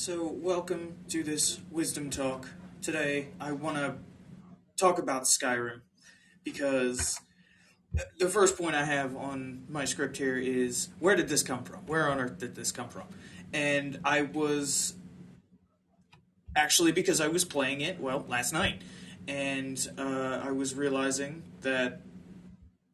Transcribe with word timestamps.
So, 0.00 0.28
welcome 0.28 0.94
to 1.08 1.24
this 1.24 1.58
wisdom 1.72 2.08
talk. 2.08 2.48
Today, 2.80 3.30
I 3.40 3.50
want 3.50 3.78
to 3.78 3.96
talk 4.76 5.00
about 5.00 5.24
Skyrim 5.24 5.80
because 6.44 7.18
the 8.20 8.28
first 8.28 8.56
point 8.56 8.76
I 8.76 8.84
have 8.84 9.16
on 9.16 9.64
my 9.68 9.84
script 9.84 10.16
here 10.16 10.38
is 10.38 10.90
where 11.00 11.16
did 11.16 11.28
this 11.28 11.42
come 11.42 11.64
from? 11.64 11.84
Where 11.88 12.08
on 12.08 12.20
earth 12.20 12.38
did 12.38 12.54
this 12.54 12.70
come 12.70 12.88
from? 12.88 13.08
And 13.52 13.98
I 14.04 14.22
was 14.22 14.94
actually 16.54 16.92
because 16.92 17.20
I 17.20 17.26
was 17.26 17.44
playing 17.44 17.80
it, 17.80 17.98
well, 17.98 18.24
last 18.28 18.52
night, 18.52 18.82
and 19.26 19.84
uh, 19.98 20.42
I 20.44 20.52
was 20.52 20.76
realizing 20.76 21.42
that 21.62 22.02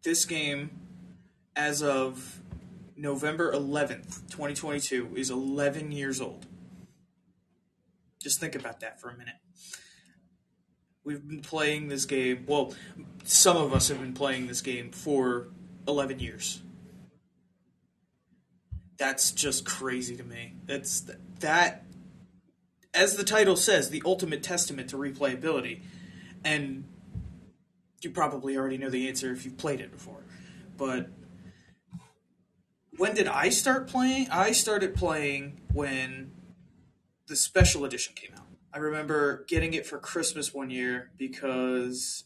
this 0.03 0.25
game, 0.25 0.71
as 1.55 1.83
of 1.83 2.41
November 2.97 3.53
11th, 3.53 4.27
2022, 4.31 5.11
is 5.17 5.31
11 5.31 5.93
years 5.93 6.23
old. 6.23 6.47
Just 8.25 8.41
think 8.41 8.55
about 8.55 8.81
that 8.81 8.99
for 8.99 9.11
a 9.11 9.17
minute. 9.19 9.35
We've 11.05 11.29
been 11.29 11.43
playing 11.43 11.89
this 11.89 12.07
game, 12.07 12.45
well, 12.47 12.73
some 13.23 13.59
of 13.59 13.75
us 13.75 13.89
have 13.89 14.01
been 14.01 14.15
playing 14.15 14.47
this 14.47 14.63
game 14.63 14.93
for 14.93 15.49
11 15.87 16.21
years. 16.21 16.63
That's 18.97 19.31
just 19.31 19.67
crazy 19.67 20.17
to 20.17 20.25
me. 20.25 20.55
That's 20.65 21.05
that 21.41 21.85
as 22.95 23.17
the 23.17 23.25
title 23.25 23.57
says, 23.57 23.91
the 23.91 24.03
ultimate 24.07 24.43
testament 24.43 24.89
to 24.89 24.97
replayability. 24.97 25.83
And 26.45 26.85
you 28.01 28.09
probably 28.11 28.57
already 28.57 28.79
know 28.79 28.89
the 28.89 29.07
answer 29.07 29.33
if 29.33 29.45
you've 29.45 29.59
played 29.59 29.83
it 29.83 29.93
before. 29.93 30.23
But 30.79 31.11
when 32.97 33.15
did 33.15 33.29
I 33.29 33.51
start 33.51 33.87
playing? 33.87 34.29
I 34.31 34.53
started 34.53 34.95
playing 34.95 35.61
when 35.75 36.31
the 37.27 37.37
special 37.37 37.85
edition 37.85 38.15
came 38.15 38.31
out. 38.37 38.47
I 38.73 38.79
remember 38.79 39.45
getting 39.49 39.75
it 39.75 39.87
for 39.87 39.99
Christmas 39.99 40.53
one 40.53 40.71
year 40.71 41.11
because 41.17 42.25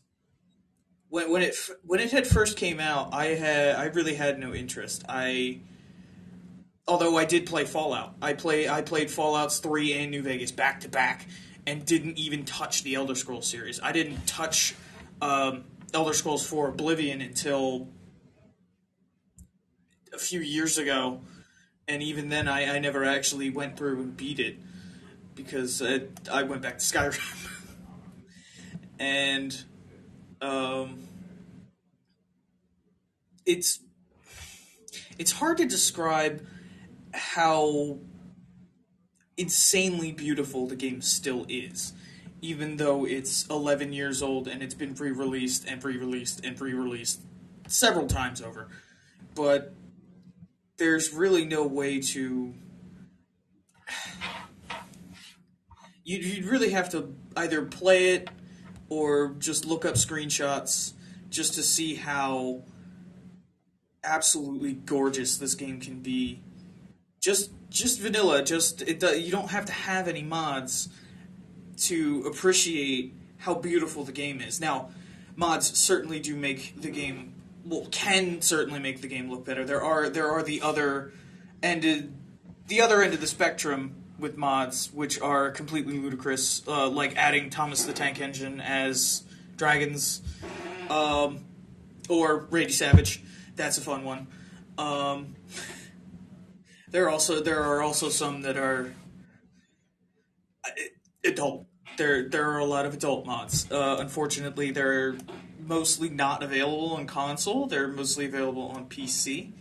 when 1.08 1.30
when 1.30 1.42
it 1.42 1.54
when 1.84 2.00
it 2.00 2.10
had 2.10 2.26
first 2.26 2.56
came 2.56 2.80
out, 2.80 3.12
I 3.12 3.26
had 3.26 3.76
I 3.76 3.84
really 3.86 4.14
had 4.14 4.38
no 4.38 4.54
interest. 4.54 5.04
I 5.08 5.60
although 6.86 7.18
I 7.18 7.26
did 7.26 7.46
play 7.46 7.64
Fallout. 7.64 8.14
I 8.22 8.32
play 8.32 8.68
I 8.68 8.82
played 8.82 9.10
Fallout's 9.10 9.58
3 9.58 9.92
and 9.92 10.10
New 10.10 10.22
Vegas 10.22 10.50
back 10.50 10.80
to 10.80 10.88
back 10.88 11.26
and 11.66 11.84
didn't 11.84 12.18
even 12.18 12.44
touch 12.44 12.82
the 12.82 12.94
Elder 12.94 13.14
Scrolls 13.14 13.46
series. 13.46 13.78
I 13.82 13.92
didn't 13.92 14.26
touch 14.26 14.74
um, 15.20 15.64
Elder 15.92 16.14
Scrolls 16.14 16.46
4 16.46 16.68
Oblivion 16.68 17.20
until 17.20 17.88
a 20.14 20.18
few 20.18 20.40
years 20.40 20.78
ago, 20.78 21.20
and 21.86 22.02
even 22.02 22.30
then, 22.30 22.48
I, 22.48 22.76
I 22.76 22.78
never 22.78 23.04
actually 23.04 23.50
went 23.50 23.76
through 23.76 24.00
and 24.00 24.16
beat 24.16 24.40
it 24.40 24.56
because 25.38 25.80
I, 25.80 26.00
I 26.30 26.42
went 26.42 26.62
back 26.62 26.78
to 26.78 26.84
Skyrim. 26.84 27.48
and 28.98 29.64
um, 30.42 31.04
it's 33.46 33.80
it's 35.16 35.32
hard 35.32 35.58
to 35.58 35.64
describe 35.64 36.44
how 37.14 37.98
insanely 39.36 40.12
beautiful 40.12 40.66
the 40.66 40.76
game 40.76 41.00
still 41.00 41.46
is 41.48 41.92
even 42.40 42.76
though 42.76 43.04
it's 43.04 43.46
11 43.48 43.92
years 43.92 44.22
old 44.22 44.46
and 44.46 44.62
it's 44.62 44.74
been 44.74 44.94
re-released 44.94 45.64
and 45.66 45.82
re-released 45.82 46.44
and 46.44 46.60
re-released 46.60 47.20
several 47.68 48.06
times 48.06 48.42
over 48.42 48.68
but 49.34 49.72
there's 50.76 51.12
really 51.12 51.44
no 51.44 51.64
way 51.66 52.00
to 52.00 52.52
you'd, 56.08 56.24
you'd 56.24 56.44
really 56.46 56.70
have 56.70 56.88
to 56.90 57.14
either 57.36 57.62
play 57.62 58.14
it 58.14 58.30
or 58.88 59.34
just 59.38 59.66
look 59.66 59.84
up 59.84 59.94
screenshots 59.94 60.94
just 61.28 61.54
to 61.54 61.62
see 61.62 61.94
how 61.94 62.62
absolutely 64.02 64.72
gorgeous 64.72 65.36
this 65.36 65.54
game 65.54 65.78
can 65.80 66.00
be. 66.00 66.40
Just 67.20 67.50
just 67.68 68.00
vanilla 68.00 68.42
just 68.42 68.80
it 68.82 69.02
you 69.20 69.30
don't 69.30 69.50
have 69.50 69.66
to 69.66 69.72
have 69.72 70.08
any 70.08 70.22
mods 70.22 70.88
to 71.76 72.24
appreciate 72.26 73.12
how 73.36 73.54
beautiful 73.54 74.04
the 74.04 74.12
game 74.12 74.40
is. 74.40 74.60
Now 74.60 74.88
mods 75.36 75.76
certainly 75.78 76.20
do 76.20 76.34
make 76.34 76.80
the 76.80 76.90
game 76.90 77.34
well 77.66 77.86
can 77.90 78.40
certainly 78.40 78.80
make 78.80 79.02
the 79.02 79.08
game 79.08 79.28
look 79.28 79.44
better. 79.44 79.64
There 79.64 79.82
are 79.82 80.08
there 80.08 80.30
are 80.30 80.42
the 80.42 80.62
other 80.62 81.12
ended 81.62 82.14
the 82.68 82.80
other 82.80 83.02
end 83.02 83.12
of 83.12 83.20
the 83.20 83.26
spectrum 83.26 83.96
with 84.18 84.36
mods 84.36 84.92
which 84.92 85.20
are 85.20 85.50
completely 85.50 85.98
ludicrous 85.98 86.66
uh, 86.68 86.88
like 86.88 87.16
adding 87.16 87.50
thomas 87.50 87.84
the 87.84 87.92
tank 87.92 88.20
engine 88.20 88.60
as 88.60 89.24
dragons 89.56 90.22
um, 90.90 91.44
or 92.08 92.46
Randy 92.50 92.72
Savage 92.72 93.22
that's 93.56 93.78
a 93.78 93.80
fun 93.80 94.04
one 94.04 94.26
um, 94.78 95.34
there 96.90 97.04
are 97.04 97.10
also 97.10 97.40
there 97.40 97.62
are 97.62 97.82
also 97.82 98.08
some 98.08 98.42
that 98.42 98.56
are 98.56 98.94
uh, 100.64 100.70
adult. 101.24 101.66
There 101.96 102.28
there 102.28 102.48
are 102.50 102.58
a 102.58 102.64
lot 102.64 102.86
of 102.86 102.94
adult 102.94 103.26
mods. 103.26 103.70
Uh, 103.70 103.96
unfortunately, 103.98 104.70
they're 104.70 105.16
mostly 105.60 106.08
not 106.08 106.42
available 106.42 106.94
on 106.94 107.06
console. 107.06 107.66
They're 107.66 107.88
mostly 107.88 108.26
available 108.26 108.68
on 108.68 108.88
PC. 108.88 109.52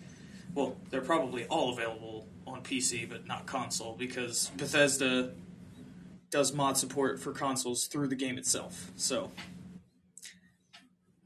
Well, 0.53 0.77
they're 0.89 1.01
probably 1.01 1.45
all 1.45 1.73
available 1.73 2.27
on 2.47 2.63
PC, 2.63 3.07
but 3.07 3.27
not 3.27 3.45
console 3.45 3.93
because 3.93 4.51
Bethesda 4.57 5.33
does 6.29 6.53
mod 6.53 6.77
support 6.77 7.19
for 7.19 7.31
consoles 7.31 7.87
through 7.87 8.07
the 8.07 8.15
game 8.15 8.37
itself. 8.37 8.91
So 8.95 9.31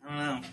I 0.08 0.10
don't 0.10 0.42
know. 0.42 0.48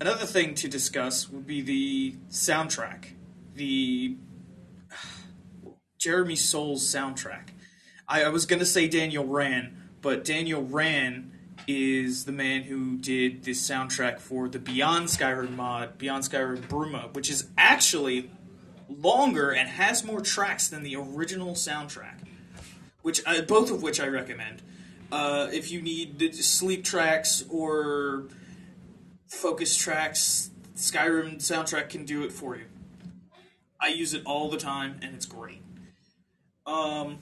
Another 0.00 0.26
thing 0.26 0.54
to 0.56 0.68
discuss 0.68 1.28
would 1.28 1.46
be 1.46 1.60
the 1.60 2.16
soundtrack 2.30 3.06
the 3.54 4.16
Jeremy 5.98 6.36
Soule's 6.36 6.84
soundtrack. 6.84 7.50
I, 8.08 8.24
I 8.24 8.28
was 8.28 8.46
gonna 8.46 8.64
say 8.64 8.88
Daniel 8.88 9.24
Rand, 9.24 9.76
but 10.02 10.24
Daniel 10.24 10.62
Rand 10.62 11.32
is 11.66 12.24
the 12.24 12.32
man 12.32 12.62
who 12.62 12.98
did 12.98 13.44
this 13.44 13.66
soundtrack 13.66 14.18
for 14.18 14.48
the 14.48 14.58
Beyond 14.58 15.06
Skyrim 15.06 15.56
mod, 15.56 15.96
Beyond 15.96 16.24
Skyrim 16.24 16.60
Bruma, 16.62 17.14
which 17.14 17.30
is 17.30 17.48
actually 17.56 18.30
longer 18.88 19.50
and 19.50 19.68
has 19.68 20.04
more 20.04 20.20
tracks 20.20 20.68
than 20.68 20.82
the 20.82 20.96
original 20.96 21.54
soundtrack. 21.54 22.26
Which 23.02 23.20
I, 23.26 23.40
both 23.42 23.70
of 23.70 23.82
which 23.82 24.00
I 24.00 24.06
recommend. 24.06 24.62
Uh, 25.12 25.48
if 25.52 25.70
you 25.70 25.82
need 25.82 26.34
sleep 26.34 26.84
tracks 26.84 27.44
or 27.50 28.28
focus 29.28 29.76
tracks, 29.76 30.50
Skyrim 30.74 31.36
soundtrack 31.36 31.90
can 31.90 32.04
do 32.04 32.24
it 32.24 32.32
for 32.32 32.56
you. 32.56 32.64
I 33.80 33.88
use 33.88 34.14
it 34.14 34.22
all 34.24 34.48
the 34.48 34.56
time, 34.56 34.98
and 35.02 35.14
it's 35.14 35.26
great. 35.26 35.60
Um, 36.66 37.18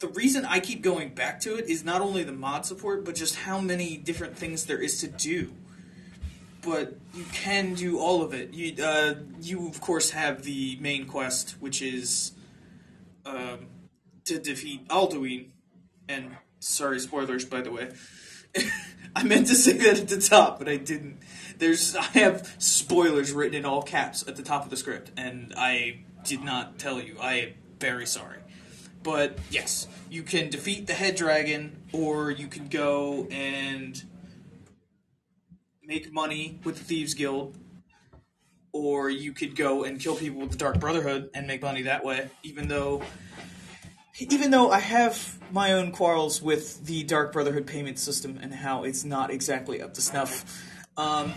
the 0.00 0.08
reason 0.08 0.44
I 0.44 0.60
keep 0.60 0.82
going 0.82 1.14
back 1.14 1.40
to 1.40 1.56
it 1.56 1.66
is 1.66 1.84
not 1.84 2.00
only 2.00 2.24
the 2.24 2.32
mod 2.32 2.66
support, 2.66 3.04
but 3.04 3.14
just 3.14 3.36
how 3.36 3.60
many 3.60 3.96
different 3.96 4.36
things 4.36 4.64
there 4.64 4.78
is 4.78 5.00
to 5.00 5.06
do. 5.06 5.52
But 6.62 6.96
you 7.14 7.24
can 7.32 7.74
do 7.74 7.98
all 7.98 8.22
of 8.22 8.34
it. 8.34 8.52
You, 8.52 8.84
uh, 8.84 9.14
you 9.40 9.66
of 9.66 9.80
course, 9.80 10.10
have 10.10 10.42
the 10.42 10.76
main 10.80 11.06
quest, 11.06 11.56
which 11.60 11.80
is 11.80 12.32
um, 13.24 13.66
to 14.24 14.38
defeat 14.38 14.86
Alduin. 14.88 15.48
And 16.08 16.36
sorry, 16.58 17.00
spoilers, 17.00 17.44
by 17.44 17.62
the 17.62 17.70
way. 17.70 17.90
I 19.16 19.24
meant 19.24 19.48
to 19.48 19.54
say 19.54 19.72
that 19.72 19.98
at 19.98 20.08
the 20.08 20.20
top, 20.20 20.58
but 20.58 20.68
I 20.68 20.76
didn't. 20.76 21.18
There's 21.58 21.96
I 21.96 22.02
have 22.02 22.54
spoilers 22.58 23.32
written 23.32 23.58
in 23.58 23.64
all 23.64 23.82
caps 23.82 24.26
at 24.26 24.36
the 24.36 24.42
top 24.42 24.64
of 24.64 24.70
the 24.70 24.76
script, 24.76 25.10
and 25.16 25.52
I 25.56 26.00
did 26.24 26.42
not 26.42 26.78
tell 26.78 27.00
you. 27.00 27.16
I 27.20 27.34
am 27.34 27.54
very 27.78 28.06
sorry. 28.06 28.38
But 29.02 29.38
yes, 29.50 29.88
you 30.10 30.22
can 30.22 30.50
defeat 30.50 30.86
the 30.86 30.92
head 30.92 31.16
dragon, 31.16 31.82
or 31.92 32.30
you 32.30 32.46
can 32.46 32.68
go 32.68 33.26
and 33.30 34.02
make 35.90 36.12
money 36.12 36.56
with 36.62 36.78
the 36.78 36.84
Thieves 36.84 37.14
Guild, 37.14 37.58
or 38.70 39.10
you 39.10 39.32
could 39.32 39.56
go 39.56 39.82
and 39.82 39.98
kill 40.00 40.14
people 40.14 40.40
with 40.40 40.52
the 40.52 40.56
Dark 40.56 40.78
Brotherhood 40.78 41.30
and 41.34 41.48
make 41.48 41.62
money 41.62 41.82
that 41.82 42.04
way. 42.04 42.30
Even 42.44 42.68
though, 42.68 43.02
even 44.20 44.52
though 44.52 44.70
I 44.70 44.78
have 44.78 45.36
my 45.50 45.72
own 45.72 45.90
quarrels 45.90 46.40
with 46.40 46.86
the 46.86 47.02
Dark 47.02 47.32
Brotherhood 47.32 47.66
payment 47.66 47.98
system 47.98 48.38
and 48.40 48.54
how 48.54 48.84
it's 48.84 49.04
not 49.04 49.32
exactly 49.32 49.82
up 49.82 49.94
to 49.94 50.00
snuff. 50.00 50.64
Um, 50.96 51.32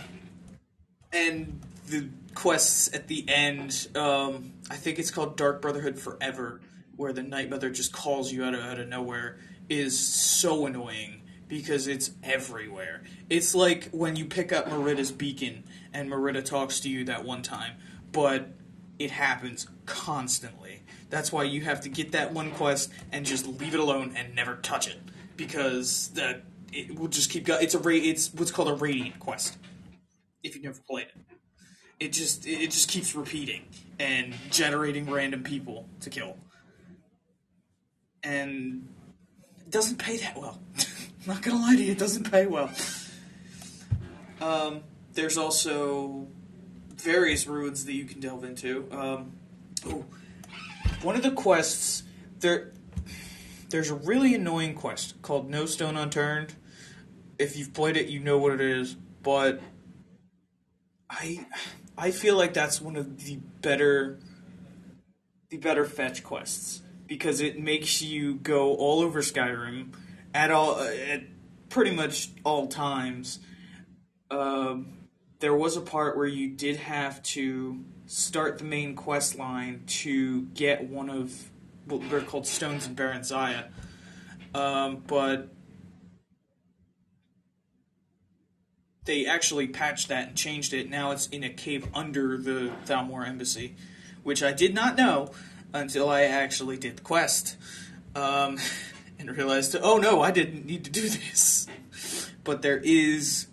and 1.12 1.60
the 1.88 2.08
quests 2.36 2.94
at 2.94 3.08
the 3.08 3.28
end, 3.28 3.88
um, 3.96 4.52
I 4.70 4.76
think 4.76 5.00
it's 5.00 5.10
called 5.10 5.36
Dark 5.36 5.62
Brotherhood 5.62 5.98
Forever, 5.98 6.60
where 6.94 7.12
the 7.12 7.24
Night 7.24 7.50
Mother 7.50 7.70
just 7.70 7.92
calls 7.92 8.32
you 8.32 8.44
out 8.44 8.54
of, 8.54 8.60
out 8.60 8.78
of 8.78 8.86
nowhere, 8.86 9.38
is 9.68 9.98
so 9.98 10.66
annoying 10.66 11.23
because 11.48 11.86
it's 11.86 12.10
everywhere. 12.22 13.02
It's 13.28 13.54
like 13.54 13.90
when 13.90 14.16
you 14.16 14.24
pick 14.26 14.52
up 14.52 14.68
Meridia's 14.68 15.12
beacon 15.12 15.64
and 15.92 16.10
Meridia 16.10 16.44
talks 16.44 16.80
to 16.80 16.88
you 16.88 17.04
that 17.04 17.24
one 17.24 17.42
time, 17.42 17.74
but 18.12 18.48
it 18.98 19.10
happens 19.10 19.66
constantly. 19.86 20.82
That's 21.10 21.32
why 21.32 21.44
you 21.44 21.62
have 21.62 21.80
to 21.82 21.88
get 21.88 22.12
that 22.12 22.32
one 22.32 22.50
quest 22.52 22.90
and 23.12 23.24
just 23.26 23.46
leave 23.46 23.74
it 23.74 23.80
alone 23.80 24.14
and 24.16 24.34
never 24.34 24.56
touch 24.56 24.88
it 24.88 24.98
because 25.36 26.08
that 26.14 26.42
it 26.72 26.98
will 26.98 27.08
just 27.08 27.30
keep 27.30 27.44
going. 27.44 27.62
It's 27.62 27.74
a 27.74 27.78
ra- 27.78 27.92
it's 27.94 28.32
what's 28.34 28.50
called 28.50 28.68
a 28.68 28.74
radiant 28.74 29.18
quest. 29.18 29.56
If 30.42 30.54
you've 30.54 30.64
never 30.64 30.80
played 30.88 31.06
it, 31.06 31.36
it 32.00 32.12
just 32.12 32.46
it 32.46 32.70
just 32.70 32.88
keeps 32.88 33.14
repeating 33.14 33.66
and 33.98 34.34
generating 34.50 35.10
random 35.10 35.42
people 35.42 35.88
to 36.00 36.10
kill, 36.10 36.36
and 38.22 38.88
it 39.64 39.70
doesn't 39.70 39.98
pay 39.98 40.16
that 40.18 40.36
well. 40.36 40.60
Not 41.26 41.42
gonna 41.42 41.60
lie 41.60 41.76
to 41.76 41.82
you, 41.82 41.92
it 41.92 41.98
doesn't 41.98 42.30
pay 42.30 42.46
well. 42.46 42.70
Um, 44.40 44.82
there's 45.14 45.38
also 45.38 46.26
various 46.96 47.46
ruins 47.46 47.86
that 47.86 47.94
you 47.94 48.04
can 48.04 48.20
delve 48.20 48.44
into. 48.44 48.86
Um, 48.90 49.32
oh, 49.86 50.04
one 51.02 51.16
of 51.16 51.22
the 51.22 51.30
quests 51.30 52.02
there. 52.40 52.72
There's 53.70 53.90
a 53.90 53.94
really 53.94 54.34
annoying 54.34 54.74
quest 54.74 55.20
called 55.22 55.50
No 55.50 55.66
Stone 55.66 55.96
Unturned. 55.96 56.54
If 57.38 57.56
you've 57.56 57.72
played 57.72 57.96
it, 57.96 58.06
you 58.08 58.20
know 58.20 58.38
what 58.38 58.52
it 58.52 58.60
is. 58.60 58.94
But 59.22 59.60
I, 61.10 61.46
I 61.96 62.10
feel 62.10 62.36
like 62.36 62.54
that's 62.54 62.80
one 62.80 62.96
of 62.96 63.24
the 63.24 63.36
better, 63.62 64.20
the 65.48 65.56
better 65.56 65.84
fetch 65.84 66.22
quests 66.22 66.82
because 67.06 67.40
it 67.40 67.58
makes 67.58 68.00
you 68.00 68.34
go 68.34 68.76
all 68.76 69.00
over 69.00 69.22
Skyrim 69.22 69.92
at 70.34 70.50
all 70.50 70.78
at 70.80 71.22
pretty 71.70 71.92
much 71.92 72.30
all 72.44 72.66
times. 72.66 73.38
Um, 74.30 74.94
there 75.38 75.54
was 75.54 75.76
a 75.76 75.80
part 75.80 76.16
where 76.16 76.26
you 76.26 76.50
did 76.50 76.76
have 76.76 77.22
to 77.22 77.84
start 78.06 78.58
the 78.58 78.64
main 78.64 78.94
quest 78.94 79.38
line 79.38 79.84
to 79.86 80.42
get 80.54 80.88
one 80.88 81.08
of 81.08 81.50
what 81.86 82.08
they're 82.10 82.20
called 82.20 82.46
stones 82.46 82.86
in 82.86 82.94
Barenziah. 82.94 83.68
Um, 84.54 85.02
but 85.06 85.48
they 89.04 89.26
actually 89.26 89.68
patched 89.68 90.08
that 90.08 90.28
and 90.28 90.36
changed 90.36 90.72
it. 90.72 90.88
Now 90.88 91.10
it's 91.10 91.26
in 91.28 91.44
a 91.44 91.50
cave 91.50 91.88
under 91.94 92.38
the 92.38 92.72
Thalmor 92.86 93.26
embassy, 93.26 93.74
which 94.22 94.42
I 94.42 94.52
did 94.52 94.74
not 94.74 94.96
know 94.96 95.32
until 95.72 96.08
I 96.08 96.22
actually 96.22 96.76
did 96.76 96.98
the 96.98 97.02
quest. 97.02 97.56
Um, 98.14 98.58
and 99.18 99.36
realized, 99.36 99.76
oh 99.80 99.98
no, 99.98 100.22
I 100.22 100.30
didn't 100.30 100.66
need 100.66 100.84
to 100.84 100.90
do 100.90 101.08
this. 101.08 101.66
But 102.42 102.62
there 102.62 102.78
is 102.78 103.46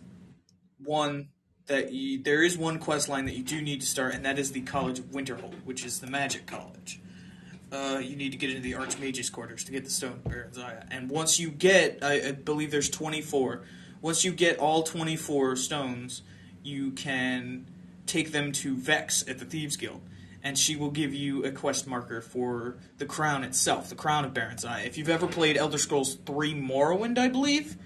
one 0.83 1.29
that 1.67 1.91
you, 1.91 2.21
there 2.21 2.43
is 2.43 2.57
one 2.57 2.79
quest 2.79 3.07
line 3.07 3.25
that 3.25 3.35
you 3.35 3.43
do 3.43 3.61
need 3.61 3.81
to 3.81 3.87
start, 3.87 4.13
and 4.13 4.25
that 4.25 4.37
is 4.37 4.51
the 4.51 4.61
College 4.61 4.99
of 4.99 5.05
Winterhold, 5.05 5.63
which 5.63 5.85
is 5.85 5.99
the 5.99 6.07
Magic 6.07 6.45
College. 6.45 6.99
Uh, 7.71 8.01
you 8.03 8.17
need 8.17 8.33
to 8.33 8.37
get 8.37 8.49
into 8.49 8.61
the 8.61 8.75
Archmage's 8.75 9.29
quarters 9.29 9.63
to 9.63 9.71
get 9.71 9.85
the 9.85 9.89
Stone 9.89 10.21
Barenziah. 10.25 10.85
And 10.91 11.09
once 11.09 11.39
you 11.39 11.49
get, 11.49 11.99
I, 12.01 12.27
I 12.27 12.31
believe 12.33 12.69
there's 12.69 12.89
24. 12.89 13.61
Once 14.01 14.25
you 14.25 14.33
get 14.33 14.57
all 14.59 14.83
24 14.83 15.55
stones, 15.55 16.21
you 16.63 16.91
can 16.91 17.65
take 18.05 18.33
them 18.33 18.51
to 18.51 18.75
Vex 18.75 19.25
at 19.27 19.39
the 19.39 19.45
Thieves 19.45 19.77
Guild, 19.77 20.01
and 20.43 20.57
she 20.57 20.75
will 20.75 20.91
give 20.91 21.13
you 21.13 21.43
a 21.45 21.51
quest 21.51 21.87
marker 21.87 22.21
for 22.21 22.77
the 22.97 23.05
crown 23.05 23.43
itself, 23.43 23.89
the 23.89 23.95
crown 23.95 24.25
of 24.25 24.33
Barenziah. 24.33 24.85
If 24.85 24.97
you've 24.97 25.09
ever 25.09 25.27
played 25.27 25.57
Elder 25.57 25.77
Scrolls 25.77 26.15
3 26.25 26.55
Morrowind, 26.55 27.17
I 27.17 27.27
believe, 27.27 27.77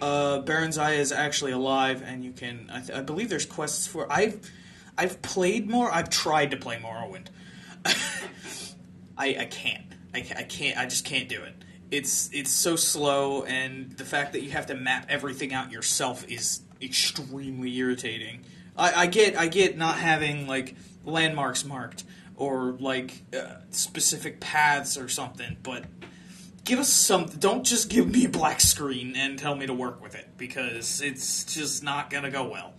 uh, 0.00 0.42
Barenziah 0.42 0.98
is 0.98 1.12
actually 1.12 1.52
alive, 1.52 2.02
and 2.04 2.24
you 2.24 2.32
can. 2.32 2.68
I, 2.72 2.80
th- 2.80 2.98
I 2.98 3.02
believe 3.02 3.28
there's 3.28 3.46
quests 3.46 3.86
for. 3.86 4.10
I've 4.10 4.50
I've 4.98 5.22
played 5.22 5.70
more. 5.70 5.92
I've 5.92 6.10
tried 6.10 6.50
to 6.50 6.56
play 6.56 6.76
Morrowind. 6.78 7.28
I 9.16 9.36
I 9.38 9.44
can't. 9.48 9.84
I, 10.12 10.18
I 10.36 10.42
can't. 10.42 10.76
I 10.76 10.86
just 10.86 11.04
can't 11.04 11.28
do 11.28 11.42
it. 11.42 11.54
It's 11.92 12.30
it's 12.32 12.50
so 12.50 12.74
slow, 12.74 13.44
and 13.44 13.92
the 13.92 14.04
fact 14.04 14.32
that 14.32 14.42
you 14.42 14.50
have 14.50 14.66
to 14.66 14.74
map 14.74 15.06
everything 15.08 15.52
out 15.52 15.70
yourself 15.70 16.28
is 16.28 16.62
extremely 16.80 17.76
irritating. 17.76 18.44
I, 18.76 19.02
I 19.02 19.06
get 19.06 19.36
I 19.36 19.48
get 19.48 19.76
not 19.76 19.96
having 19.96 20.46
like 20.46 20.74
landmarks 21.04 21.64
marked 21.64 22.04
or 22.36 22.76
like 22.80 23.22
uh, 23.36 23.56
specific 23.70 24.40
paths 24.40 24.96
or 24.96 25.08
something, 25.08 25.56
but 25.62 25.84
give 26.64 26.78
us 26.78 26.92
some. 26.92 27.26
Don't 27.26 27.64
just 27.64 27.88
give 27.88 28.10
me 28.10 28.24
a 28.24 28.28
black 28.28 28.60
screen 28.60 29.14
and 29.16 29.38
tell 29.38 29.54
me 29.54 29.66
to 29.66 29.74
work 29.74 30.02
with 30.02 30.14
it 30.14 30.28
because 30.36 31.00
it's 31.00 31.44
just 31.44 31.82
not 31.82 32.10
gonna 32.10 32.30
go 32.30 32.48
well. 32.48 32.74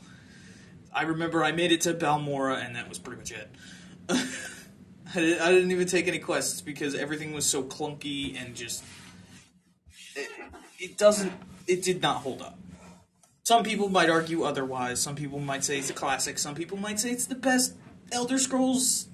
I 0.94 1.04
remember 1.04 1.44
I 1.44 1.52
made 1.52 1.72
it 1.72 1.82
to 1.82 1.94
Balmora 1.94 2.64
and 2.64 2.76
that 2.76 2.88
was 2.88 3.00
pretty 3.00 3.18
much 3.18 3.32
it. 3.32 3.50
I, 5.16 5.20
didn't, 5.20 5.72
even 5.72 5.88
take 5.88 6.08
any 6.08 6.20
quests 6.20 6.62
because 6.62 6.96
everything 6.96 7.34
was 7.34 7.46
so 7.46 7.64
clunky 7.64 8.40
and 8.42 8.56
just 8.56 8.84
it, 10.16 10.30
it 10.80 10.98
doesn't. 10.98 11.32
It 11.68 11.84
did 11.84 12.02
not 12.02 12.18
hold 12.18 12.42
up. 12.42 12.58
Some 13.44 13.64
people 13.64 13.90
might 13.90 14.10
argue 14.10 14.44
otherwise. 14.44 15.02
Some 15.02 15.16
people 15.16 15.40
might 15.40 15.64
say 15.64 15.78
it's 15.78 15.90
a 15.90 15.94
classic. 15.94 16.38
Some 16.38 16.56
people 16.56 16.78
might 16.78 17.00
say 17.00 17.12
it's 17.12 17.26
the 17.26 17.36
best 17.36 17.76
Elder 18.12 18.38
Scrolls 18.38 19.10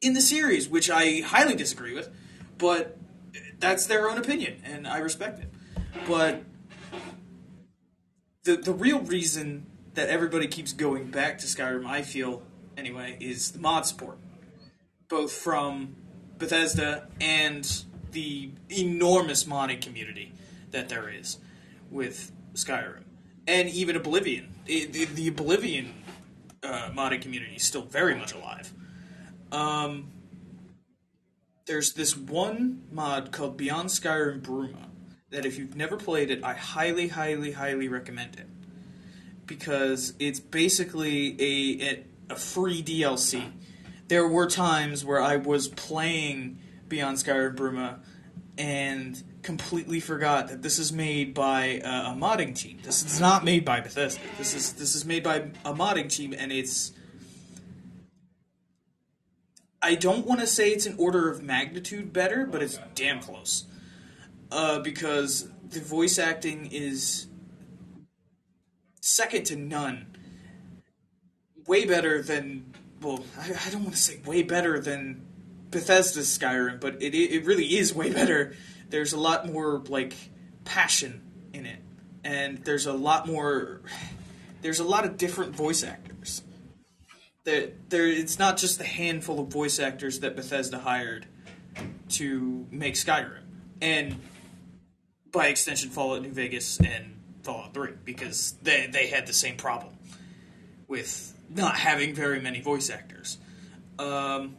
in 0.00 0.14
the 0.14 0.20
series, 0.20 0.68
which 0.68 0.90
I 0.90 1.20
highly 1.20 1.54
disagree 1.54 1.94
with. 1.94 2.10
But 2.58 2.98
that's 3.60 3.86
their 3.86 4.10
own 4.10 4.18
opinion, 4.18 4.60
and 4.64 4.86
I 4.86 4.98
respect 4.98 5.38
it. 5.40 5.48
But 6.06 6.42
the 8.42 8.56
the 8.56 8.72
real 8.72 9.00
reason 9.00 9.66
that 9.94 10.08
everybody 10.08 10.48
keeps 10.48 10.72
going 10.72 11.10
back 11.10 11.38
to 11.38 11.46
Skyrim, 11.46 11.86
I 11.86 12.02
feel 12.02 12.42
anyway, 12.76 13.16
is 13.20 13.52
the 13.52 13.60
mod 13.60 13.86
support, 13.86 14.18
both 15.08 15.32
from 15.32 15.94
Bethesda 16.36 17.08
and 17.20 17.84
the 18.10 18.50
enormous 18.68 19.44
modding 19.44 19.80
community 19.80 20.32
that 20.72 20.88
there 20.88 21.08
is 21.08 21.38
with 21.90 22.32
Skyrim, 22.54 23.04
and 23.46 23.68
even 23.68 23.96
Oblivion. 23.96 24.54
It, 24.66 24.92
the, 24.92 25.04
the 25.04 25.28
Oblivion 25.28 25.94
uh, 26.62 26.90
modding 26.94 27.20
community 27.20 27.56
is 27.56 27.64
still 27.64 27.82
very 27.82 28.14
much 28.14 28.32
alive. 28.32 28.72
Um, 29.52 30.10
there's 31.66 31.92
this 31.92 32.16
one 32.16 32.84
mod 32.90 33.32
called 33.32 33.56
Beyond 33.56 33.88
Skyrim 33.88 34.40
Bruma 34.40 34.88
that 35.30 35.44
if 35.46 35.58
you've 35.58 35.76
never 35.76 35.96
played 35.96 36.30
it, 36.30 36.44
I 36.44 36.54
highly, 36.54 37.08
highly, 37.08 37.52
highly 37.52 37.88
recommend 37.88 38.36
it 38.36 38.46
because 39.46 40.14
it's 40.18 40.40
basically 40.40 41.40
a 41.40 41.90
a, 41.90 42.04
a 42.30 42.36
free 42.36 42.82
DLC. 42.82 43.52
There 44.08 44.28
were 44.28 44.46
times 44.46 45.04
where 45.04 45.20
I 45.20 45.36
was 45.36 45.68
playing 45.68 46.58
Beyond 46.88 47.18
Skyrim 47.18 47.56
Bruma 47.56 48.00
and 48.58 49.22
completely 49.44 50.00
forgot 50.00 50.48
that 50.48 50.62
this 50.62 50.78
is 50.78 50.92
made 50.92 51.34
by 51.34 51.80
a, 51.84 52.12
a 52.12 52.16
modding 52.18 52.56
team. 52.56 52.78
This 52.82 53.04
is 53.04 53.20
not 53.20 53.44
made 53.44 53.64
by 53.64 53.80
Bethesda. 53.80 54.22
This 54.38 54.54
is 54.54 54.72
this 54.72 54.94
is 54.94 55.04
made 55.04 55.22
by 55.22 55.50
a 55.64 55.72
modding 55.72 56.10
team, 56.10 56.34
and 56.36 56.50
it's. 56.50 56.92
I 59.80 59.94
don't 59.94 60.26
want 60.26 60.40
to 60.40 60.46
say 60.46 60.70
it's 60.70 60.86
an 60.86 60.96
order 60.98 61.30
of 61.30 61.42
magnitude 61.42 62.12
better, 62.12 62.46
but 62.46 62.62
it's 62.62 62.80
damn 62.94 63.20
close. 63.20 63.66
Uh, 64.50 64.78
because 64.80 65.48
the 65.62 65.80
voice 65.80 66.18
acting 66.18 66.68
is 66.72 67.26
second 69.00 69.44
to 69.46 69.56
none. 69.56 70.16
Way 71.66 71.84
better 71.84 72.22
than 72.22 72.74
well, 73.00 73.24
I, 73.38 73.52
I 73.66 73.70
don't 73.70 73.82
want 73.82 73.94
to 73.94 74.00
say 74.00 74.20
way 74.24 74.42
better 74.42 74.80
than 74.80 75.26
Bethesda's 75.70 76.38
Skyrim, 76.38 76.80
but 76.80 77.02
it 77.02 77.14
it 77.14 77.44
really 77.44 77.76
is 77.76 77.94
way 77.94 78.10
better. 78.12 78.54
There's 78.90 79.12
a 79.12 79.18
lot 79.18 79.50
more 79.50 79.82
like 79.88 80.14
passion 80.64 81.22
in 81.52 81.66
it, 81.66 81.80
and 82.22 82.58
there's 82.58 82.86
a 82.86 82.92
lot 82.92 83.26
more. 83.26 83.82
There's 84.62 84.80
a 84.80 84.84
lot 84.84 85.04
of 85.04 85.16
different 85.16 85.54
voice 85.54 85.82
actors. 85.82 86.42
There, 87.44 87.72
there. 87.88 88.06
It's 88.06 88.38
not 88.38 88.56
just 88.56 88.78
the 88.78 88.84
handful 88.84 89.40
of 89.40 89.48
voice 89.48 89.78
actors 89.78 90.20
that 90.20 90.36
Bethesda 90.36 90.78
hired 90.78 91.26
to 92.10 92.66
make 92.70 92.94
Skyrim, 92.94 93.42
and 93.80 94.20
by 95.30 95.48
extension, 95.48 95.90
Fallout 95.90 96.22
New 96.22 96.30
Vegas 96.30 96.78
and 96.80 97.20
Fallout 97.42 97.74
3 97.74 97.92
because 98.04 98.54
they 98.62 98.86
they 98.86 99.08
had 99.08 99.26
the 99.26 99.32
same 99.32 99.56
problem 99.56 99.92
with 100.88 101.34
not 101.50 101.76
having 101.76 102.14
very 102.14 102.40
many 102.40 102.60
voice 102.60 102.88
actors. 102.88 103.38
Um, 103.98 104.56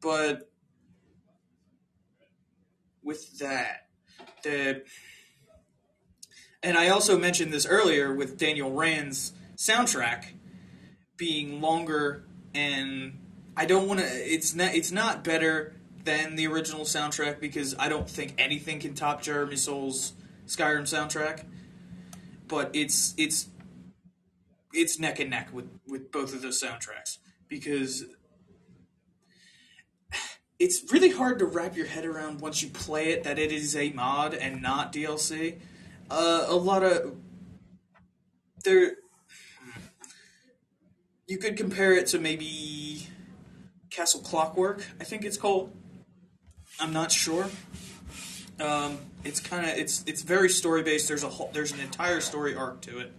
but 0.00 0.50
with 3.04 3.38
that, 3.38 3.88
the 4.42 4.82
and 6.62 6.78
I 6.78 6.88
also 6.88 7.18
mentioned 7.18 7.52
this 7.52 7.66
earlier 7.66 8.14
with 8.14 8.38
Daniel 8.38 8.72
Rand's 8.72 9.32
soundtrack 9.56 10.32
being 11.16 11.60
longer 11.60 12.24
and 12.54 13.18
I 13.56 13.66
don't 13.66 13.86
want 13.86 14.00
to 14.00 14.06
it's 14.06 14.54
not 14.54 14.74
it's 14.74 14.90
not 14.90 15.22
better 15.22 15.74
than 16.04 16.36
the 16.36 16.46
original 16.46 16.84
soundtrack 16.84 17.40
because 17.40 17.74
I 17.78 17.88
don't 17.88 18.08
think 18.08 18.34
anything 18.38 18.80
can 18.80 18.94
top 18.94 19.22
Jeremy 19.22 19.56
Soule's 19.56 20.12
Skyrim 20.46 20.82
soundtrack, 20.82 21.44
but 22.48 22.70
it's 22.74 23.14
it's 23.16 23.48
it's 24.72 24.98
neck 24.98 25.20
and 25.20 25.30
neck 25.30 25.50
with 25.52 25.68
with 25.86 26.10
both 26.10 26.34
of 26.34 26.42
those 26.42 26.62
soundtracks 26.62 27.18
because 27.48 28.04
it's 30.58 30.92
really 30.92 31.10
hard 31.10 31.38
to 31.40 31.44
wrap 31.44 31.76
your 31.76 31.86
head 31.86 32.04
around 32.04 32.40
once 32.40 32.62
you 32.62 32.68
play 32.70 33.10
it 33.10 33.24
that 33.24 33.38
it 33.38 33.52
is 33.52 33.74
a 33.74 33.90
mod 33.90 34.34
and 34.34 34.62
not 34.62 34.92
DLC. 34.92 35.58
Uh, 36.10 36.44
a 36.46 36.54
lot 36.54 36.82
of 36.82 37.16
there, 38.64 38.92
you 41.26 41.38
could 41.38 41.56
compare 41.56 41.92
it 41.92 42.06
to 42.08 42.18
maybe 42.18 43.06
Castle 43.90 44.20
Clockwork. 44.20 44.84
I 45.00 45.04
think 45.04 45.24
it's 45.24 45.36
called. 45.36 45.72
I'm 46.80 46.92
not 46.92 47.12
sure. 47.12 47.48
Um, 48.60 48.98
it's 49.24 49.40
kind 49.40 49.66
of 49.66 49.76
it's 49.76 50.04
it's 50.06 50.22
very 50.22 50.48
story 50.48 50.82
based. 50.82 51.08
There's 51.08 51.24
a 51.24 51.28
whole, 51.28 51.50
there's 51.52 51.72
an 51.72 51.80
entire 51.80 52.20
story 52.20 52.54
arc 52.54 52.80
to 52.82 53.00
it. 53.00 53.12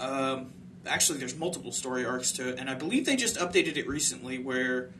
Um, 0.00 0.52
actually, 0.86 1.18
there's 1.18 1.36
multiple 1.36 1.72
story 1.72 2.04
arcs 2.04 2.32
to 2.32 2.50
it, 2.50 2.58
and 2.58 2.68
I 2.68 2.74
believe 2.74 3.06
they 3.06 3.16
just 3.16 3.36
updated 3.36 3.76
it 3.76 3.88
recently 3.88 4.38
where 4.38 4.90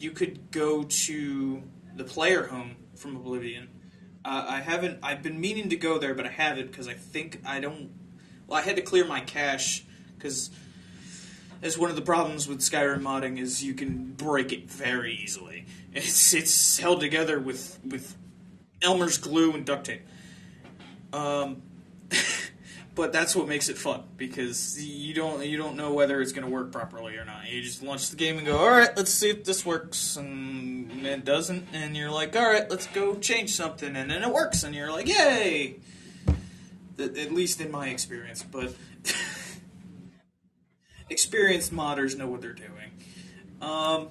you 0.00 0.10
could 0.10 0.50
go 0.50 0.84
to 0.84 1.62
the 1.94 2.04
player 2.04 2.46
home 2.46 2.76
from 2.96 3.16
Oblivion. 3.16 3.68
Uh, 4.24 4.46
I 4.48 4.60
haven't. 4.60 4.98
I've 5.02 5.22
been 5.22 5.40
meaning 5.40 5.68
to 5.70 5.76
go 5.76 5.98
there, 5.98 6.14
but 6.14 6.26
I 6.26 6.30
haven't 6.30 6.68
because 6.68 6.88
I 6.88 6.94
think 6.94 7.40
I 7.46 7.60
don't. 7.60 7.90
Well, 8.46 8.58
I 8.58 8.62
had 8.62 8.76
to 8.76 8.82
clear 8.82 9.04
my 9.06 9.20
cache 9.20 9.84
because 10.16 10.50
as 11.62 11.78
one 11.78 11.90
of 11.90 11.96
the 11.96 12.02
problems 12.02 12.48
with 12.48 12.60
Skyrim 12.60 13.02
modding 13.02 13.38
is 13.38 13.62
you 13.62 13.74
can 13.74 14.12
break 14.12 14.52
it 14.52 14.70
very 14.70 15.14
easily. 15.14 15.66
It's 15.92 16.34
it's 16.34 16.78
held 16.78 17.00
together 17.00 17.38
with 17.38 17.78
with 17.84 18.16
Elmer's 18.82 19.18
glue 19.18 19.52
and 19.52 19.64
duct 19.64 19.86
tape. 19.86 20.02
Um, 21.12 21.62
but 22.94 23.12
that's 23.12 23.36
what 23.36 23.48
makes 23.48 23.68
it 23.68 23.78
fun 23.78 24.02
because 24.16 24.82
you 24.82 25.14
don't 25.14 25.44
you 25.46 25.56
don't 25.56 25.76
know 25.76 25.92
whether 25.92 26.20
it's 26.20 26.32
going 26.32 26.46
to 26.46 26.50
work 26.50 26.72
properly 26.72 27.16
or 27.16 27.24
not. 27.24 27.48
You 27.48 27.62
just 27.62 27.82
launch 27.82 28.10
the 28.10 28.16
game 28.16 28.38
and 28.38 28.46
go, 28.46 28.58
all 28.58 28.70
right, 28.70 28.90
let's 28.96 29.12
see 29.12 29.30
if 29.30 29.44
this 29.44 29.64
works, 29.64 30.16
and 30.16 31.06
it 31.06 31.24
doesn't, 31.24 31.68
and 31.72 31.96
you're 31.96 32.10
like, 32.10 32.36
all 32.36 32.50
right, 32.50 32.68
let's 32.68 32.86
go 32.88 33.16
change 33.16 33.54
something, 33.54 33.96
and 33.96 34.10
then 34.10 34.22
it 34.22 34.32
works, 34.32 34.62
and 34.62 34.74
you're 34.74 34.90
like, 34.90 35.08
yay! 35.08 35.76
At 36.98 37.32
least 37.32 37.60
in 37.60 37.70
my 37.70 37.88
experience, 37.88 38.42
but 38.42 38.74
experienced 41.08 41.72
modders 41.72 42.16
know 42.16 42.26
what 42.26 42.42
they're 42.42 42.52
doing. 42.52 42.90
Um, 43.62 44.08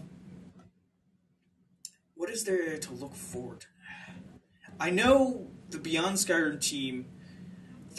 what 2.15 2.29
is 2.29 2.43
there 2.43 2.77
to 2.77 2.93
look 2.93 3.15
forward 3.15 3.61
to? 3.61 3.67
I 4.79 4.89
know 4.89 5.47
the 5.69 5.77
Beyond 5.77 6.17
Skyrim 6.17 6.61
team, 6.61 7.05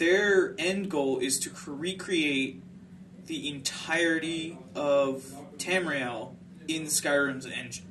their 0.01 0.55
end 0.57 0.89
goal 0.89 1.19
is 1.19 1.39
to 1.39 1.51
recreate 1.67 2.59
the 3.27 3.47
entirety 3.47 4.57
of 4.73 5.23
Tamriel 5.57 6.33
in 6.67 6.85
Skyrim's 6.85 7.45
engine, 7.45 7.85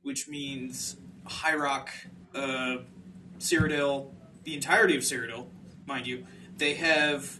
which 0.00 0.28
means 0.28 0.96
High 1.26 1.54
Rock, 1.54 1.90
uh, 2.34 2.78
Cyrodiil, 3.38 4.12
the 4.44 4.54
entirety 4.54 4.96
of 4.96 5.02
Cyrodiil, 5.02 5.44
mind 5.84 6.06
you. 6.06 6.26
They 6.56 6.72
have 6.72 7.38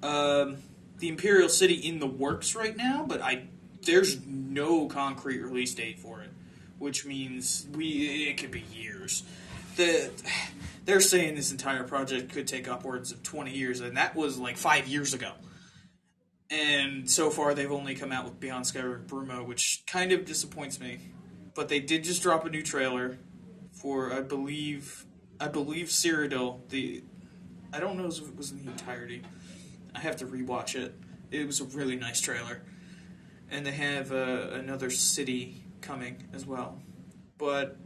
um, 0.00 0.58
the 0.98 1.08
Imperial 1.08 1.48
City 1.48 1.74
in 1.74 1.98
the 1.98 2.06
works 2.06 2.54
right 2.54 2.76
now, 2.76 3.04
but 3.04 3.20
I 3.20 3.48
there's 3.84 4.24
no 4.24 4.86
concrete 4.86 5.40
release 5.40 5.74
date 5.74 5.98
for 5.98 6.20
it, 6.20 6.30
which 6.78 7.04
means 7.04 7.66
we 7.74 8.28
it 8.28 8.38
could 8.38 8.52
be 8.52 8.62
years 8.72 9.24
the 9.78 10.10
they're 10.88 11.02
saying 11.02 11.34
this 11.34 11.52
entire 11.52 11.84
project 11.84 12.32
could 12.32 12.48
take 12.48 12.66
upwards 12.66 13.12
of 13.12 13.22
20 13.22 13.50
years, 13.50 13.80
and 13.80 13.98
that 13.98 14.16
was 14.16 14.38
like 14.38 14.56
five 14.56 14.88
years 14.88 15.12
ago. 15.12 15.32
And 16.48 17.10
so 17.10 17.28
far, 17.28 17.52
they've 17.52 17.70
only 17.70 17.94
come 17.94 18.10
out 18.10 18.24
with 18.24 18.40
Beyond 18.40 18.64
Skyrim 18.64 19.06
Bruma, 19.06 19.46
which 19.46 19.82
kind 19.86 20.12
of 20.12 20.24
disappoints 20.24 20.80
me. 20.80 20.98
But 21.54 21.68
they 21.68 21.78
did 21.78 22.04
just 22.04 22.22
drop 22.22 22.46
a 22.46 22.48
new 22.48 22.62
trailer 22.62 23.18
for, 23.70 24.14
I 24.14 24.22
believe, 24.22 25.04
I 25.38 25.48
believe 25.48 25.88
Cyrodiil. 25.88 26.66
The 26.70 27.02
I 27.70 27.80
don't 27.80 27.98
know 27.98 28.06
if 28.06 28.20
it 28.20 28.34
was 28.34 28.52
in 28.52 28.64
the 28.64 28.70
entirety. 28.70 29.20
I 29.94 29.98
have 29.98 30.16
to 30.16 30.24
rewatch 30.24 30.74
it. 30.74 30.94
It 31.30 31.46
was 31.46 31.60
a 31.60 31.64
really 31.64 31.96
nice 31.96 32.22
trailer, 32.22 32.62
and 33.50 33.66
they 33.66 33.72
have 33.72 34.10
uh, 34.10 34.48
another 34.52 34.88
city 34.88 35.64
coming 35.82 36.28
as 36.32 36.46
well. 36.46 36.80
But 37.36 37.76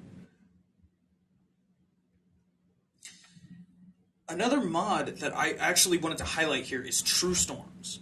Another 4.29 4.61
mod 4.61 5.19
that 5.19 5.37
I 5.37 5.53
actually 5.53 5.99
wanted 5.99 6.19
to 6.19 6.25
highlight 6.25 6.65
here 6.65 6.81
is 6.81 7.03
True 7.03 7.35
Storms. 7.35 8.01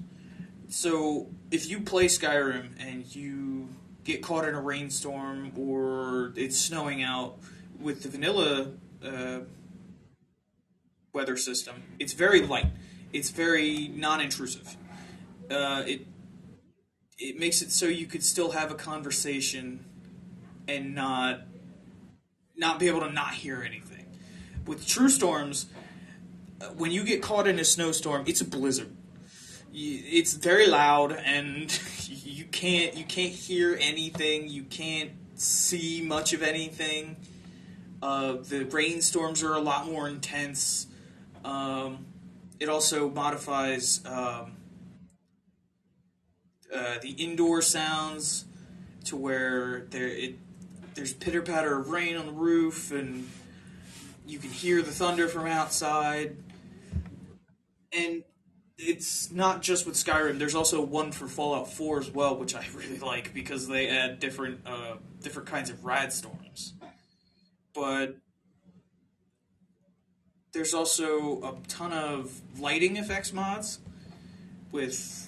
So 0.69 1.29
if 1.50 1.69
you 1.69 1.81
play 1.81 2.07
Skyrim 2.07 2.71
and 2.79 3.15
you 3.15 3.69
get 4.05 4.23
caught 4.23 4.47
in 4.47 4.55
a 4.55 4.61
rainstorm 4.61 5.53
or 5.57 6.33
it's 6.37 6.59
snowing 6.59 7.03
out 7.03 7.39
with 7.81 8.03
the 8.03 8.09
vanilla 8.09 8.73
uh, 9.05 9.41
weather 11.12 11.37
system, 11.37 11.83
it's 11.99 12.12
very 12.12 12.43
light. 12.47 12.67
It's 13.12 13.31
very 13.31 13.89
non-intrusive. 13.89 14.77
Uh, 15.50 15.83
it 15.87 16.07
it 17.19 17.39
makes 17.39 17.61
it 17.61 17.71
so 17.71 17.87
you 17.87 18.07
could 18.07 18.23
still 18.23 18.53
have 18.53 18.71
a 18.71 18.75
conversation 18.75 19.85
and 20.69 20.95
not 20.95 21.41
not 22.57 22.79
be 22.79 22.87
able 22.87 23.00
to 23.00 23.11
not 23.11 23.35
hear 23.35 23.62
anything. 23.62 24.07
With 24.67 24.87
True 24.87 25.09
Storms, 25.09 25.67
when 26.76 26.90
you 26.90 27.05
get 27.05 27.23
caught 27.23 27.47
in 27.47 27.59
a 27.59 27.64
snowstorm, 27.64 28.25
it's 28.26 28.40
a 28.40 28.45
blizzard. 28.45 28.95
It's 29.73 30.35
very 30.35 30.67
loud, 30.67 31.12
and 31.12 31.79
you 32.09 32.45
can't 32.45 32.97
you 32.97 33.05
can't 33.05 33.33
hear 33.33 33.79
anything. 33.81 34.49
You 34.49 34.64
can't 34.64 35.12
see 35.35 36.02
much 36.02 36.33
of 36.33 36.43
anything. 36.43 37.17
Uh, 38.02 38.38
the 38.43 38.64
rainstorms 38.64 39.43
are 39.43 39.55
a 39.55 39.61
lot 39.61 39.87
more 39.87 40.09
intense. 40.09 40.87
Um, 41.45 42.07
it 42.59 42.69
also 42.69 43.09
modifies 43.09 44.05
um, 44.07 44.57
uh, 46.75 46.99
the 47.00 47.11
indoor 47.17 47.62
sounds 47.62 48.45
to 49.05 49.17
where 49.17 49.87
there 49.90 50.09
it 50.09 50.37
there's 50.95 51.12
pitter 51.12 51.40
patter 51.40 51.79
of 51.79 51.90
rain 51.90 52.17
on 52.17 52.26
the 52.26 52.33
roof, 52.33 52.90
and 52.90 53.31
you 54.26 54.38
can 54.38 54.50
hear 54.50 54.83
the 54.83 54.90
thunder 54.90 55.29
from 55.29 55.47
outside 55.47 56.37
and 58.00 58.25
it's 58.78 59.30
not 59.30 59.62
just 59.62 59.87
with 59.87 59.95
Skyrim. 59.95 60.38
There's 60.38 60.54
also 60.54 60.80
one 60.80 61.12
for 61.12 61.26
Fallout 61.26 61.71
4 61.71 62.00
as 62.00 62.11
well, 62.11 62.37
which 62.37 62.54
I 62.54 62.64
really 62.75 62.99
like 62.99 63.35
because 63.35 63.69
they 63.69 63.88
add 63.88 64.21
different 64.21 64.61
uh, 64.66 64.97
different 65.23 65.49
kinds 65.49 65.71
of 65.71 65.85
rad 65.85 66.12
storms. 66.12 66.75
But 67.75 68.16
there's 70.52 70.75
also 70.75 71.42
a 71.42 71.69
ton 71.69 71.92
of 71.92 72.40
lighting 72.59 72.97
effects 72.97 73.33
mods 73.33 73.78
with 74.73 75.26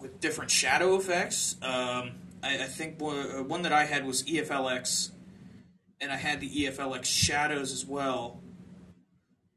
with 0.00 0.20
different 0.20 0.50
shadow 0.50 0.96
effects. 0.96 1.56
Um, 1.62 2.12
I, 2.42 2.58
I, 2.62 2.66
think 2.66 3.00
one, 3.00 3.46
one 3.46 3.62
that 3.62 3.72
I 3.72 3.84
had 3.84 4.04
was 4.04 4.24
ELFX, 4.24 5.12
and 6.00 6.10
I 6.10 6.16
had 6.16 6.40
the 6.40 6.48
ELFX 6.48 7.04
shadows 7.04 7.72
as 7.72 7.86
well. 7.86 8.40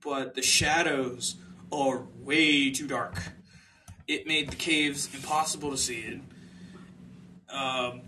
But 0.03 0.35
the 0.35 0.43
shadows 0.43 1.37
are 1.71 2.03
way 2.21 2.71
too 2.71 2.87
dark. 2.87 3.21
It 4.07 4.27
made 4.27 4.51
the 4.51 4.55
caves 4.55 5.13
impossible 5.13 5.71
to 5.71 5.77
see 5.77 6.03
in. 6.03 6.27
Um, 7.49 8.01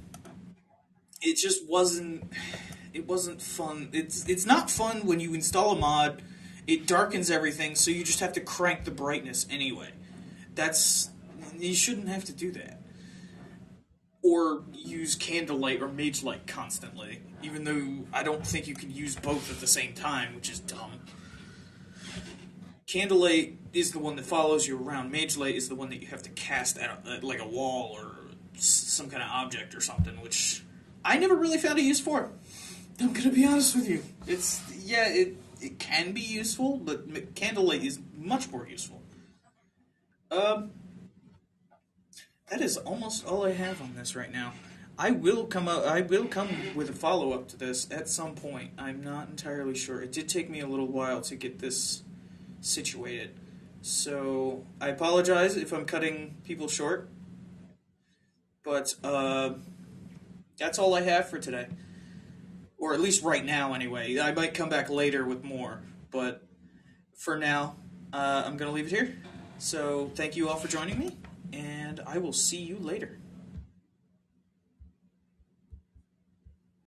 it 1.21 1.37
just 1.37 1.67
wasn't. 1.67 2.31
It 2.93 3.07
wasn't 3.07 3.41
fun. 3.41 3.89
It's 3.93 4.27
it's 4.27 4.45
not 4.45 4.69
fun 4.69 5.05
when 5.05 5.19
you 5.19 5.33
install 5.33 5.71
a 5.71 5.79
mod. 5.79 6.21
It 6.67 6.85
darkens 6.85 7.31
everything, 7.31 7.75
so 7.75 7.91
you 7.91 8.03
just 8.03 8.19
have 8.19 8.33
to 8.33 8.41
crank 8.41 8.83
the 8.83 8.91
brightness 8.91 9.45
anyway. 9.49 9.89
That's 10.55 11.09
you 11.57 11.73
shouldn't 11.73 12.09
have 12.09 12.25
to 12.25 12.33
do 12.33 12.51
that. 12.51 12.81
Or 14.23 14.63
use 14.73 15.15
candlelight 15.15 15.81
or 15.81 15.87
mage 15.87 16.23
light 16.23 16.47
constantly, 16.47 17.21
even 17.41 17.63
though 17.63 18.05
I 18.11 18.23
don't 18.23 18.45
think 18.45 18.67
you 18.67 18.75
can 18.75 18.91
use 18.91 19.15
both 19.15 19.49
at 19.51 19.59
the 19.59 19.67
same 19.67 19.93
time, 19.93 20.35
which 20.35 20.49
is 20.49 20.59
dumb. 20.59 20.99
Candlelight 22.87 23.57
is 23.73 23.91
the 23.91 23.99
one 23.99 24.15
that 24.15 24.25
follows 24.25 24.65
you 24.65 24.81
around. 24.81 25.11
Mage 25.11 25.35
Light 25.35 25.55
is 25.55 25.67
the 25.67 25.75
one 25.75 25.89
that 25.89 26.01
you 26.01 26.07
have 26.07 26.23
to 26.23 26.29
cast 26.31 26.77
at, 26.77 27.05
at 27.05 27.23
like 27.23 27.41
a 27.41 27.47
wall 27.47 27.91
or 27.93 28.15
some 28.53 29.09
kind 29.09 29.21
of 29.21 29.29
object 29.29 29.75
or 29.75 29.81
something, 29.81 30.19
which 30.21 30.63
I 31.03 31.17
never 31.17 31.35
really 31.35 31.57
found 31.57 31.77
a 31.77 31.81
use 31.81 31.99
for. 31.99 32.31
I'm 32.99 33.11
gonna 33.11 33.29
be 33.29 33.45
honest 33.45 33.75
with 33.75 33.89
you. 33.89 34.03
It's 34.25 34.61
yeah, 34.85 35.09
it 35.09 35.35
it 35.61 35.79
can 35.79 36.13
be 36.13 36.21
useful, 36.21 36.77
but 36.77 37.35
Candlelight 37.35 37.83
is 37.83 37.99
much 38.15 38.49
more 38.49 38.65
useful. 38.65 39.01
Um, 40.31 40.71
that 42.49 42.61
is 42.61 42.77
almost 42.77 43.25
all 43.25 43.45
I 43.45 43.51
have 43.51 43.81
on 43.81 43.95
this 43.95 44.15
right 44.15 44.31
now. 44.31 44.53
I 44.97 45.11
will 45.11 45.45
come 45.45 45.67
up. 45.67 45.85
I 45.85 46.01
will 46.01 46.25
come 46.25 46.49
with 46.73 46.89
a 46.89 46.93
follow 46.93 47.33
up 47.33 47.49
to 47.49 47.57
this 47.57 47.91
at 47.91 48.07
some 48.07 48.33
point. 48.33 48.71
I'm 48.77 49.03
not 49.03 49.27
entirely 49.27 49.75
sure. 49.75 50.01
It 50.01 50.13
did 50.13 50.29
take 50.29 50.49
me 50.49 50.61
a 50.61 50.67
little 50.67 50.87
while 50.87 51.19
to 51.21 51.35
get 51.35 51.59
this 51.59 52.03
situated. 52.67 53.31
So 53.81 54.65
I 54.81 54.89
apologize 54.89 55.55
if 55.55 55.71
I'm 55.71 55.85
cutting 55.85 56.35
people 56.43 56.67
short, 56.67 57.09
But 58.63 58.95
uh, 59.01 59.51
that's 60.59 60.77
all 60.77 60.93
I 60.93 61.01
have 61.01 61.29
for 61.29 61.39
today, 61.39 61.67
or 62.77 62.93
at 62.93 62.99
least 62.99 63.23
right 63.23 63.45
now, 63.45 63.73
anyway. 63.73 64.19
I 64.19 64.33
might 64.33 64.53
come 64.53 64.67
back 64.67 64.89
later 64.89 65.23
with 65.23 65.41
more, 65.41 65.79
but 66.11 66.45
for 67.15 67.37
now, 67.37 67.77
uh, 68.11 68.43
I'm 68.45 68.57
gonna 68.57 68.71
leave 68.71 68.87
it 68.87 68.91
here. 68.91 69.15
So 69.57 70.11
thank 70.15 70.35
you 70.35 70.49
all 70.49 70.57
for 70.57 70.67
joining 70.67 70.99
me, 70.99 71.15
and 71.53 72.01
I 72.05 72.17
will 72.17 72.33
see 72.33 72.57
you 72.57 72.77
later. 72.77 73.17